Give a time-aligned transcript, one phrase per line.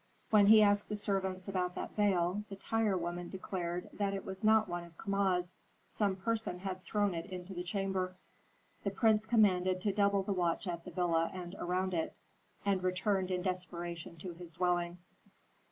[0.31, 4.67] When he asked the servants about that veil, the tirewoman declared that it was not
[4.67, 8.15] one of Kama's; some person had thrown it into the chamber.
[8.83, 12.15] The prince commanded to double the watch at the villa and around it,
[12.65, 14.97] and returned in desperation to his dwelling.